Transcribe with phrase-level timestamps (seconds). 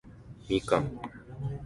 [0.49, 0.89] みかん